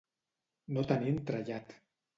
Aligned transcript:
No 0.79 0.85
tenir 0.93 1.13
entrellat. 1.19 1.81